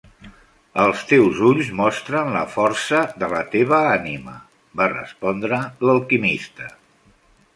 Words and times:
"Els 0.83 1.01
teus 1.09 1.41
ulls 1.49 1.67
mostren 1.81 2.31
la 2.37 2.41
força 2.53 3.01
de 3.23 3.29
la 3.33 3.43
teva 3.55 3.81
ànima", 3.89 4.35
va 4.81 4.87
respondre 4.95 5.63
l'alquimista. 5.89 6.71